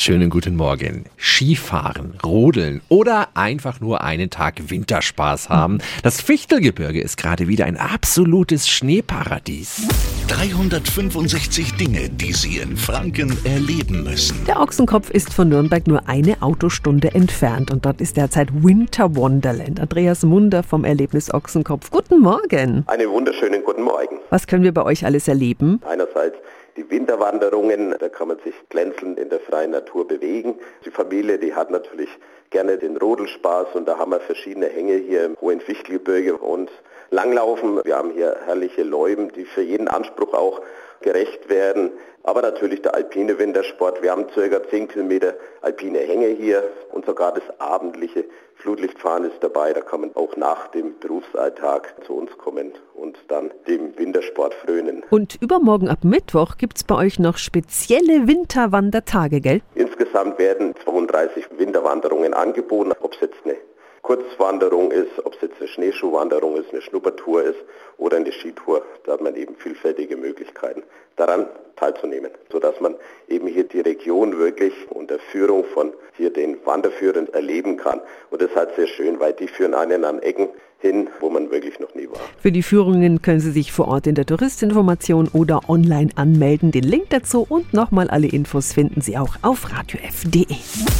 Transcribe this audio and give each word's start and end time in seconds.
Schönen 0.00 0.30
guten 0.30 0.54
Morgen. 0.54 1.06
Skifahren, 1.18 2.14
rodeln 2.24 2.82
oder 2.88 3.30
einfach 3.34 3.80
nur 3.80 4.04
einen 4.04 4.30
Tag 4.30 4.70
Winterspaß 4.70 5.48
haben. 5.48 5.78
Das 6.04 6.20
Fichtelgebirge 6.20 7.00
ist 7.00 7.16
gerade 7.16 7.48
wieder 7.48 7.64
ein 7.66 7.76
absolutes 7.76 8.68
Schneeparadies. 8.68 9.88
365 10.28 11.74
Dinge, 11.74 12.10
die 12.10 12.32
Sie 12.32 12.58
in 12.58 12.76
Franken 12.76 13.36
erleben 13.44 14.04
müssen. 14.04 14.44
Der 14.46 14.60
Ochsenkopf 14.60 15.10
ist 15.10 15.34
von 15.34 15.48
Nürnberg 15.48 15.88
nur 15.88 16.08
eine 16.08 16.42
Autostunde 16.42 17.12
entfernt 17.12 17.72
und 17.72 17.84
dort 17.84 18.00
ist 18.00 18.16
derzeit 18.16 18.50
Winter 18.62 19.16
Wonderland. 19.16 19.80
Andreas 19.80 20.22
Munder 20.22 20.62
vom 20.62 20.84
Erlebnis 20.84 21.34
Ochsenkopf. 21.34 21.90
Guten 21.90 22.20
Morgen. 22.20 22.84
Einen 22.86 23.10
wunderschönen 23.10 23.64
guten 23.64 23.82
Morgen. 23.82 24.18
Was 24.30 24.46
können 24.46 24.62
wir 24.62 24.72
bei 24.72 24.84
euch 24.84 25.04
alles 25.04 25.26
erleben? 25.26 25.82
Einerseits 25.84 26.36
die 26.78 26.88
Winterwanderungen, 26.90 27.94
da 27.98 28.08
kann 28.08 28.28
man 28.28 28.38
sich 28.38 28.54
glänzend 28.68 29.18
in 29.18 29.28
der 29.28 29.40
freien 29.40 29.72
Natur 29.72 30.06
bewegen. 30.06 30.58
Die 30.84 30.90
Familie, 30.90 31.38
die 31.38 31.54
hat 31.54 31.70
natürlich 31.70 32.08
gerne 32.50 32.78
den 32.78 32.96
Rodelspaß 32.96 33.74
und 33.74 33.86
da 33.88 33.98
haben 33.98 34.12
wir 34.12 34.20
verschiedene 34.20 34.66
Hänge 34.66 34.94
hier 34.94 35.24
im 35.24 35.36
hohen 35.40 35.60
Fichtelgebirge 35.60 36.36
und 36.36 36.70
Langlaufen. 37.10 37.80
Wir 37.84 37.96
haben 37.96 38.12
hier 38.12 38.36
herrliche 38.46 38.84
Läuben, 38.84 39.32
die 39.32 39.44
für 39.44 39.62
jeden 39.62 39.88
Anspruch 39.88 40.32
auch 40.34 40.62
gerecht 41.00 41.48
werden. 41.48 41.90
Aber 42.22 42.42
natürlich 42.42 42.82
der 42.82 42.94
alpine 42.94 43.38
Wintersport. 43.38 44.02
Wir 44.02 44.12
haben 44.12 44.26
ca. 44.28 44.62
10 44.70 44.88
Kilometer 44.88 45.34
alpine 45.62 45.98
Hänge 46.00 46.28
hier 46.28 46.62
und 46.92 47.06
sogar 47.06 47.32
das 47.32 47.44
abendliche 47.58 48.24
Flutlichtfahren 48.58 49.24
ist 49.24 49.36
dabei. 49.40 49.72
Da 49.72 49.80
kann 49.80 50.00
man 50.02 50.10
auch 50.14 50.36
nach 50.36 50.68
dem 50.68 50.98
Berufsalltag 50.98 51.94
zu 52.04 52.14
uns 52.14 52.36
kommen 52.38 52.72
und 52.94 53.16
dann 53.28 53.50
dem 53.66 53.96
Wintersport 53.96 54.54
frönen. 54.54 55.04
Und 55.10 55.40
übermorgen 55.40 55.88
ab 55.88 56.00
Mittwoch 56.02 56.56
gibt 56.58 56.76
es 56.76 56.84
bei 56.84 56.96
euch 56.96 57.18
noch 57.18 57.38
spezielle 57.38 58.26
Winterwandertage, 58.26 59.40
gell? 59.40 59.60
Insgesamt 59.74 60.38
werden 60.38 60.74
32 60.84 61.46
Winterwanderungen 61.56 62.34
angeboten. 62.34 62.92
Ob 63.00 63.14
es 63.14 63.20
jetzt 63.20 63.38
eine 63.44 63.56
Kurzwanderung 64.02 64.90
ist, 64.90 65.24
ob 65.24 65.34
es 65.34 65.42
jetzt 65.42 65.60
eine 65.60 65.68
Schneeschuhwanderung 65.68 66.56
ist, 66.56 66.72
eine 66.72 66.82
Schnuppertour 66.82 67.42
ist 67.42 67.58
oder 67.98 68.16
eine 68.16 68.32
Skitour. 68.32 68.82
Da 69.04 69.12
hat 69.12 69.20
man 69.20 69.36
eben 69.36 69.54
vielfältige 69.56 70.16
Möglichkeiten, 70.16 70.82
daran 71.16 71.46
teilzunehmen, 71.76 72.30
sodass 72.60 72.80
man 72.80 72.96
eben 73.28 73.46
hier 73.46 73.64
die 73.64 73.80
Region 73.80 74.36
wirklich 74.38 74.72
unter 74.90 75.18
Führung 75.18 75.64
von 75.64 75.92
hier 76.16 76.30
den 76.30 76.56
Wanderführern 76.64 77.28
erleben 77.32 77.76
kann. 77.76 78.00
Und 78.30 78.42
das 78.42 78.50
ist 78.50 78.56
halt 78.56 78.70
sehr 78.74 78.88
schön, 78.88 79.20
weil 79.20 79.32
die 79.32 79.46
führen 79.46 79.74
einen 79.74 80.04
an 80.04 80.18
Ecken 80.20 80.48
hin, 80.80 81.08
wo 81.20 81.30
man 81.30 81.50
wirklich 81.50 81.78
noch 81.78 81.94
nie 81.94 82.08
war. 82.08 82.20
Für 82.40 82.50
die 82.50 82.62
Führungen 82.62 83.22
können 83.22 83.40
Sie 83.40 83.52
sich 83.52 83.70
vor 83.72 83.88
Ort 83.88 84.08
in 84.08 84.14
der 84.16 84.26
Touristinformation 84.26 85.28
oder 85.32 85.68
online 85.68 86.10
anmelden. 86.16 86.72
Den 86.72 86.84
Link 86.84 87.10
dazu 87.10 87.46
und 87.48 87.72
nochmal 87.72 88.10
alle 88.10 88.26
Infos 88.28 88.72
finden 88.72 89.00
Sie 89.00 89.16
auch 89.16 89.36
auf 89.42 89.72
radiof.de. 89.72 90.46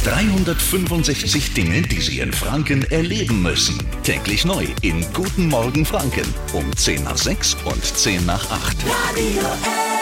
365 0.05 1.53
Dinge, 1.53 1.81
die 1.81 2.01
Sie 2.01 2.19
in 2.19 2.31
Franken 2.31 2.85
erleben 2.89 3.41
müssen. 3.41 3.77
Täglich 4.03 4.45
neu 4.45 4.65
in 4.81 5.05
Guten 5.13 5.49
Morgen 5.49 5.85
Franken 5.85 6.33
um 6.53 6.75
10 6.75 7.03
nach 7.03 7.17
6 7.17 7.57
und 7.65 7.83
10 7.83 8.25
nach 8.25 8.49
8. 8.49 8.77
Radio 8.85 9.41
F. 9.41 9.98